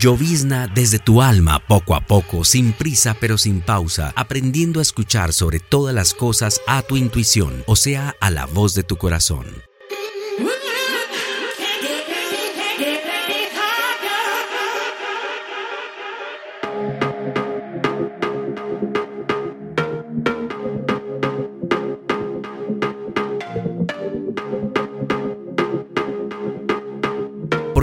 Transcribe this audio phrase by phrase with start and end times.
[0.00, 5.34] Llovizna desde tu alma poco a poco, sin prisa pero sin pausa, aprendiendo a escuchar
[5.34, 9.44] sobre todas las cosas a tu intuición, o sea, a la voz de tu corazón.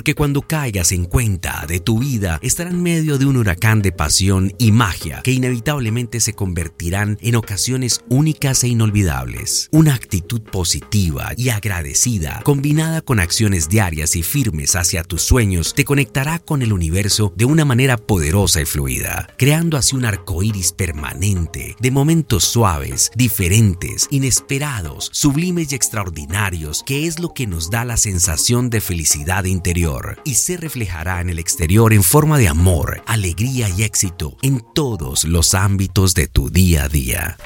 [0.07, 3.91] Porque cuando caigas en cuenta de tu vida, estará en medio de un huracán de
[3.91, 9.67] pasión y magia que inevitablemente se convertirán en ocasiones únicas e inolvidables.
[9.73, 15.83] Una actitud positiva y agradecida, combinada con acciones diarias y firmes hacia tus sueños, te
[15.83, 20.71] conectará con el universo de una manera poderosa y fluida, creando así un arco iris
[20.71, 27.83] permanente de momentos suaves, diferentes, inesperados, sublimes y extraordinarios, que es lo que nos da
[27.83, 33.01] la sensación de felicidad interior y se reflejará en el exterior en forma de amor,
[33.05, 37.37] alegría y éxito en todos los ámbitos de tu día a día.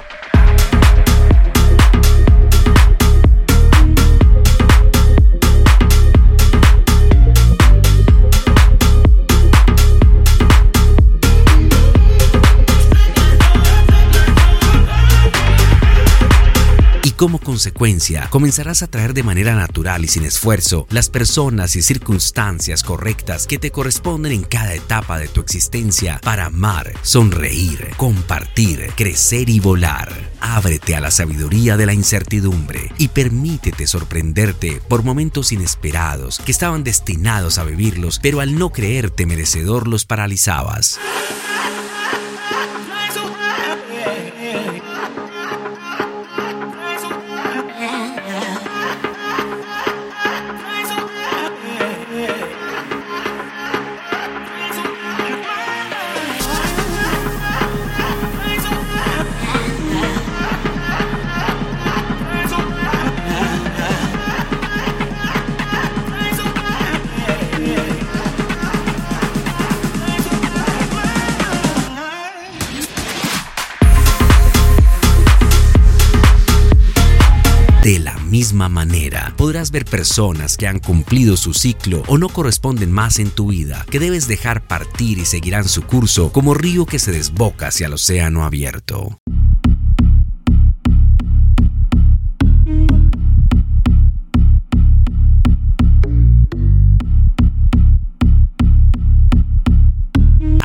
[17.22, 22.82] Como consecuencia comenzarás a traer de manera natural y sin esfuerzo las personas y circunstancias
[22.82, 29.52] correctas que te corresponden en cada etapa de tu existencia para amar, sonreír, compartir, crecer
[29.52, 30.31] y volar.
[30.40, 36.84] Ábrete a la sabiduría de la incertidumbre y permítete sorprenderte por momentos inesperados que estaban
[36.84, 41.00] destinados a vivirlos, pero al no creerte merecedor los paralizabas.
[78.31, 83.30] misma manera, podrás ver personas que han cumplido su ciclo o no corresponden más en
[83.30, 87.68] tu vida, que debes dejar partir y seguirán su curso como río que se desboca
[87.68, 89.19] hacia el océano abierto.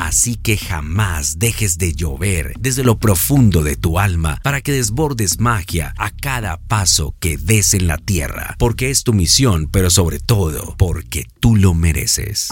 [0.07, 5.41] Así que jamás dejes de llover desde lo profundo de tu alma para que desbordes
[5.41, 10.19] magia a cada paso que des en la tierra, porque es tu misión, pero sobre
[10.19, 12.51] todo porque tú lo mereces.